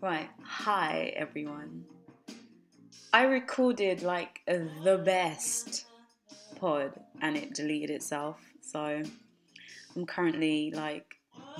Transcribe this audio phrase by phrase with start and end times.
[0.00, 1.84] Right, hi everyone.
[3.12, 5.86] I recorded like the best
[6.60, 9.02] pod and it deleted itself, so
[9.96, 11.16] I'm currently like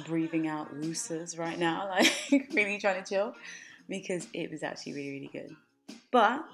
[0.06, 1.88] breathing out woosas right now,
[2.30, 3.34] like really trying to chill
[3.88, 5.56] because it was actually really, really good.
[6.12, 6.44] But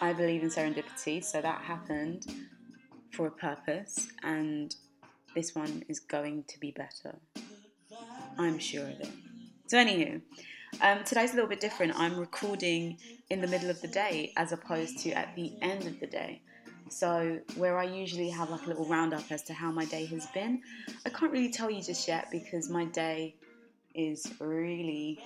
[0.00, 2.26] I believe in serendipity, so that happened
[3.12, 4.74] for a purpose, and
[5.36, 7.16] this one is going to be better.
[8.36, 9.10] I'm sure of it.
[9.68, 10.22] So, anywho,
[10.80, 11.98] um, today's a little bit different.
[11.98, 12.98] I'm recording
[13.30, 16.42] in the middle of the day as opposed to at the end of the day.
[16.90, 20.26] So, where I usually have like a little roundup as to how my day has
[20.28, 20.62] been,
[21.04, 23.34] I can't really tell you just yet because my day
[23.94, 25.20] is really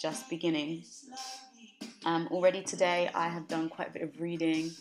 [0.00, 0.82] just beginning.
[2.04, 4.72] Um, already today, I have done quite a bit of reading,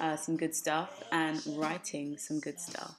[0.00, 2.96] uh, some good stuff, and writing some good stuff.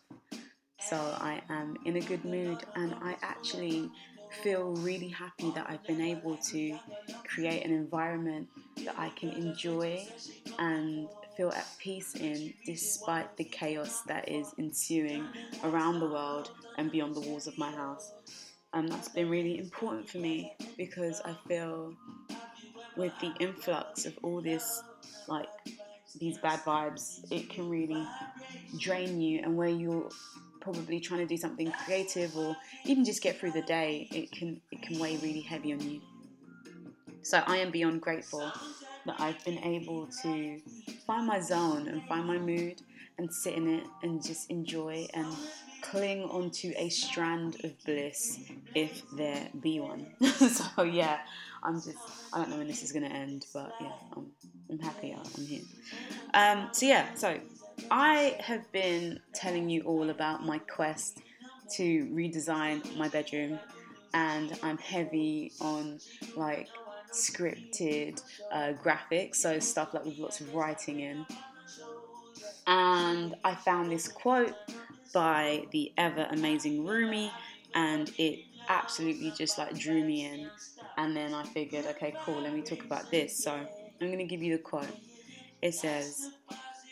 [0.79, 3.91] So, I am in a good mood, and I actually
[4.31, 6.77] feel really happy that I've been able to
[7.27, 8.47] create an environment
[8.85, 10.07] that I can enjoy
[10.59, 15.25] and feel at peace in despite the chaos that is ensuing
[15.63, 18.11] around the world and beyond the walls of my house.
[18.73, 21.93] And that's been really important for me because I feel
[22.95, 24.81] with the influx of all this,
[25.27, 25.49] like
[26.19, 28.05] these bad vibes, it can really
[28.77, 30.09] drain you and where you're
[30.61, 34.61] probably trying to do something creative or even just get through the day, it can
[34.71, 36.01] it can weigh really heavy on you.
[37.23, 38.51] So I am beyond grateful
[39.05, 40.59] that I've been able to
[41.05, 42.81] find my zone and find my mood
[43.17, 45.27] and sit in it and just enjoy and
[45.81, 48.39] cling onto a strand of bliss
[48.75, 50.07] if there be one.
[50.23, 51.19] so yeah,
[51.63, 51.97] I'm just
[52.33, 54.27] I don't know when this is gonna end, but yeah, I'm
[54.69, 55.61] I'm happy I'm here.
[56.33, 57.39] Um, so yeah, so
[57.89, 61.21] I have been telling you all about my quest
[61.75, 63.59] to redesign my bedroom,
[64.13, 65.99] and I'm heavy on
[66.35, 66.67] like
[67.11, 68.21] scripted
[68.51, 71.25] uh, graphics, so stuff like with lots of writing in.
[72.67, 74.53] And I found this quote
[75.13, 77.31] by the ever amazing Rumi,
[77.73, 78.39] and it
[78.69, 80.49] absolutely just like drew me in.
[80.97, 83.43] And then I figured, okay, cool, let me talk about this.
[83.43, 83.67] So I'm
[84.07, 84.87] going to give you the quote.
[85.61, 86.31] It says,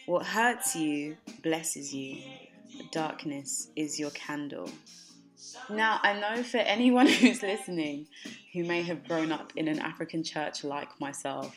[0.10, 2.18] what hurts you blesses you.
[2.92, 4.68] Darkness is your candle.
[5.70, 8.08] Now, I know for anyone who's listening
[8.52, 11.56] who may have grown up in an African church like myself,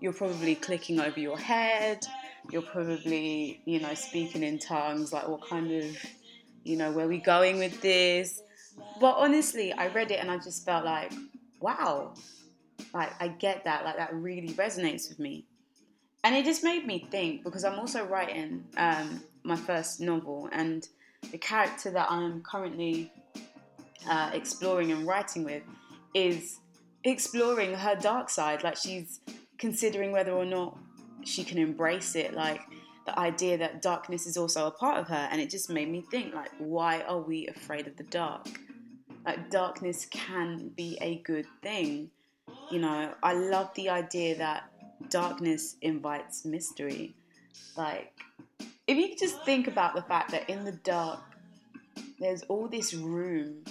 [0.00, 2.04] you're probably clicking over your head.
[2.50, 5.96] You're probably, you know, speaking in tongues like, what kind of,
[6.64, 8.42] you know, where are we going with this?
[9.00, 11.12] But honestly, I read it and I just felt like,
[11.60, 12.14] wow,
[12.92, 13.84] like I get that.
[13.84, 15.46] Like that really resonates with me.
[16.24, 20.88] And it just made me think because I'm also writing um, my first novel, and
[21.30, 23.12] the character that I'm currently
[24.08, 25.62] uh, exploring and writing with
[26.14, 26.60] is
[27.04, 28.64] exploring her dark side.
[28.64, 29.20] Like she's
[29.58, 30.78] considering whether or not
[31.24, 32.32] she can embrace it.
[32.32, 32.62] Like
[33.04, 36.02] the idea that darkness is also a part of her, and it just made me
[36.10, 38.48] think like, why are we afraid of the dark?
[39.26, 42.10] Like darkness can be a good thing.
[42.70, 44.70] You know, I love the idea that
[45.10, 47.14] darkness invites mystery.
[47.76, 48.12] Like,
[48.86, 51.20] if you just think about the fact that in the dark,
[52.18, 53.64] there's all this room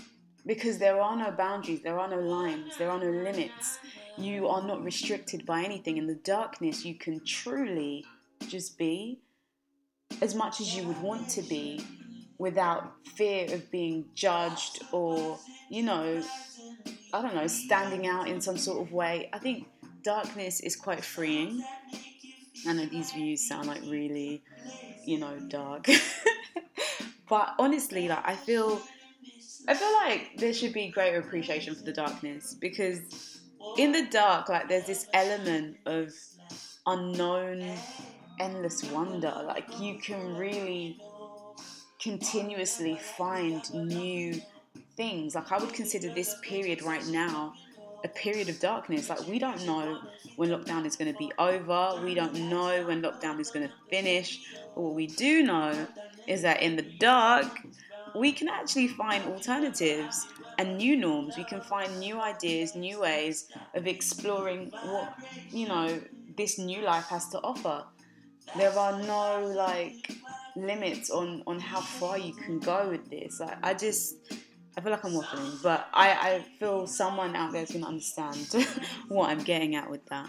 [0.46, 3.80] because there are no boundaries, there are no lines, there are no limits.
[4.18, 5.98] You are not restricted by anything.
[5.98, 8.06] In the darkness, you can truly
[8.48, 9.20] just be
[10.22, 11.84] as much as you would want to be
[12.38, 15.40] without fear of being judged or,
[15.70, 16.22] you know,
[17.14, 19.30] I don't know, standing out in some sort of way.
[19.32, 19.68] I think
[20.04, 21.66] darkness is quite freeing.
[22.66, 24.44] I know these views sound like really,
[25.06, 25.88] you know, dark.
[27.30, 28.82] but honestly, like I feel
[29.68, 33.00] I feel like there should be greater appreciation for the darkness because
[33.78, 36.14] in the dark, like there's this element of
[36.86, 37.84] unknown,
[38.40, 39.34] endless wonder.
[39.46, 41.02] Like you can really
[42.02, 44.42] continuously find new
[44.98, 45.36] things.
[45.36, 47.58] Like I would consider this period right now
[48.04, 49.10] a period of darkness.
[49.10, 50.00] Like we don't know
[50.36, 52.02] when lockdown is going to be over.
[52.04, 54.42] We don't know when lockdown is going to finish.
[54.76, 55.88] But what we do know
[56.28, 57.48] is that in the dark,
[58.16, 60.28] we can actually find alternatives
[60.58, 61.38] and new norms.
[61.38, 65.14] We can find new ideas, new ways of exploring what
[65.52, 66.00] you know
[66.38, 67.84] this new life has to offer.
[68.58, 70.12] There are no like
[70.56, 73.40] limits on on how far you can go with this.
[73.40, 74.16] Like, I just
[74.76, 77.88] I feel like I'm waffling, but I, I feel someone out there is going to
[77.88, 78.38] understand
[79.08, 80.28] what I'm getting at with that.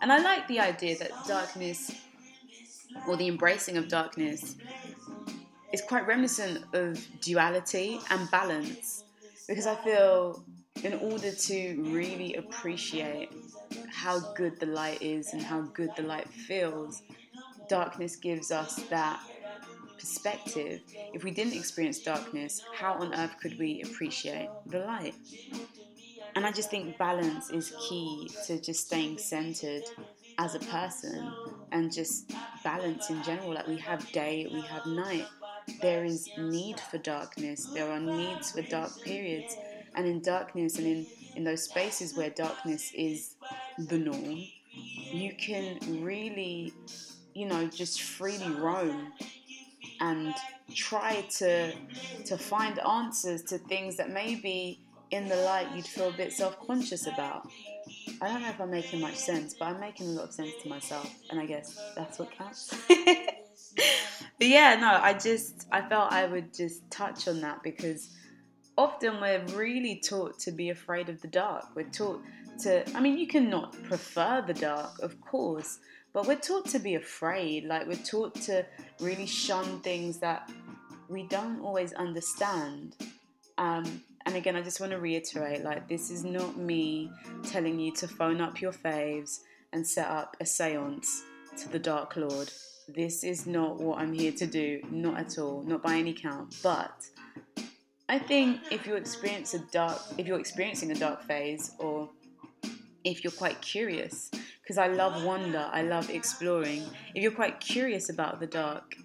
[0.00, 1.92] And I like the idea that darkness,
[3.06, 4.56] or the embracing of darkness,
[5.72, 9.04] is quite reminiscent of duality and balance.
[9.46, 10.42] Because I feel
[10.82, 13.30] in order to really appreciate
[13.90, 17.02] how good the light is and how good the light feels,
[17.68, 19.20] darkness gives us that
[20.04, 20.82] perspective.
[21.14, 25.14] If we didn't experience darkness, how on earth could we appreciate the light?
[26.36, 29.84] And I just think balance is key to just staying centered
[30.36, 31.32] as a person
[31.72, 32.30] and just
[32.62, 33.54] balance in general.
[33.54, 35.24] Like we have day, we have night.
[35.80, 39.56] There is need for darkness, there are needs for dark periods.
[39.94, 43.36] And in darkness and in, in those spaces where darkness is
[43.78, 44.44] the norm,
[45.12, 46.74] you can really,
[47.32, 49.12] you know, just freely roam
[50.04, 50.34] and
[50.74, 51.72] try to
[52.24, 54.80] to find answers to things that maybe
[55.10, 57.48] in the light you'd feel a bit self-conscious about.
[58.20, 60.52] I don't know if I'm making much sense, but I'm making a lot of sense
[60.62, 62.74] to myself, and I guess that's what counts.
[62.88, 68.08] but yeah, no, I just I felt I would just touch on that because
[68.76, 71.66] often we're really taught to be afraid of the dark.
[71.74, 72.22] We're taught
[72.62, 75.78] to I mean, you cannot prefer the dark, of course,
[76.14, 77.64] but we're taught to be afraid.
[77.64, 78.64] Like we're taught to
[79.00, 80.50] really shun things that
[81.08, 82.96] we don't always understand.
[83.58, 87.10] Um, and again, I just want to reiterate like, this is not me
[87.42, 89.40] telling you to phone up your faves
[89.72, 91.24] and set up a seance
[91.58, 92.50] to the Dark Lord.
[92.88, 96.56] This is not what I'm here to do, not at all, not by any count.
[96.62, 96.94] But
[98.08, 102.08] I think if you experience a dark, if you're experiencing a dark phase, or
[103.02, 104.30] if you're quite curious,
[104.64, 106.84] because I love wonder, I love exploring.
[107.14, 108.96] If you're quite curious about the dark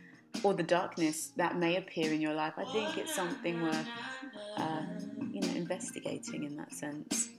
[0.42, 3.88] or the darkness that may appear in your life, I think it's something worth
[4.56, 4.84] uh,
[5.32, 7.30] you know, investigating in that sense.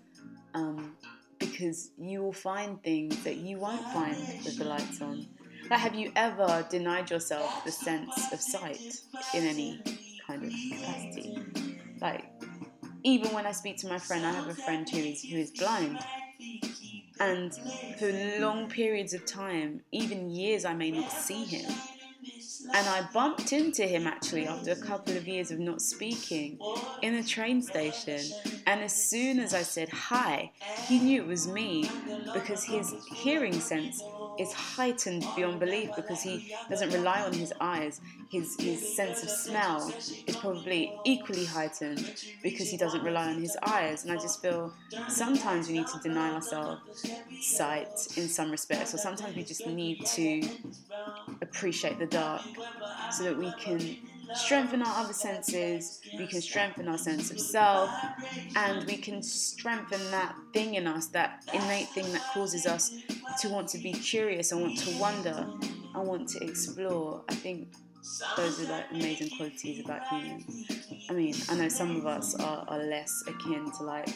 [0.52, 0.96] Um,
[1.38, 5.26] because you will find things that you won't find with the lights on.
[5.70, 9.00] Like, have you ever denied yourself the sense of sight
[9.32, 9.81] in any
[10.26, 11.38] kind of capacity?
[12.00, 12.25] Like,
[13.02, 15.50] even when I speak to my friend, I have a friend who is who is
[15.52, 15.99] blind,
[17.20, 17.55] and
[17.99, 21.70] for long periods of time, even years, I may not see him
[22.75, 26.58] and I bumped into him actually after a couple of years of not speaking
[27.02, 28.20] in a train station.
[28.67, 30.52] And as soon as I said hi,
[30.87, 31.90] he knew it was me
[32.32, 34.02] because his hearing sense
[34.41, 38.01] is heightened beyond belief because he doesn't rely on his eyes.
[38.31, 39.93] His, his sense of smell
[40.27, 44.05] is probably equally heightened because he doesn't rely on his eyes.
[44.05, 44.73] And I just feel
[45.09, 46.81] sometimes we need to deny ourselves
[47.41, 50.43] sight in some respects, or sometimes we just need to
[51.43, 52.43] appreciate the dark
[53.13, 53.81] so that we can
[54.35, 57.91] strengthen our other senses, we can strengthen our sense of self,
[58.57, 62.93] and we can strengthen that thing in us, that innate thing that causes us
[63.38, 65.47] to want to be curious and want to wonder
[65.94, 67.23] and want to explore.
[67.29, 67.69] I think
[68.37, 70.67] those are like amazing qualities about humans.
[71.09, 74.09] I mean, I know some of us are, are less akin to like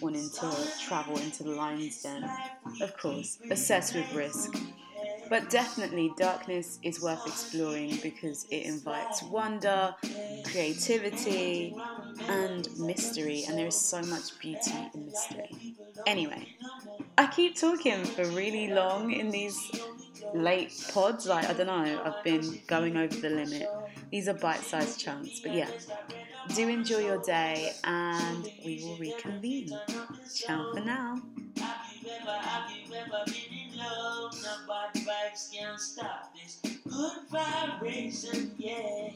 [0.00, 2.30] wanting to travel into the lion's den.
[2.80, 4.56] Of course, assess with risk.
[5.28, 9.94] But definitely, darkness is worth exploring because it invites wonder,
[10.44, 11.76] creativity,
[12.28, 15.50] and mystery, and there is so much beauty in mystery.
[16.06, 16.48] Anyway,
[17.18, 19.58] I keep talking for really long in these
[20.32, 21.26] late pods.
[21.26, 23.68] Like, I don't know, I've been going over the limit.
[24.10, 25.68] These are bite sized chunks, but yeah.
[26.54, 29.68] Do enjoy your day, and we will reconvene.
[30.32, 31.20] Ciao for now
[36.88, 39.10] good vibration, yeah.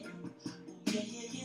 [0.91, 1.42] yeah, yeah.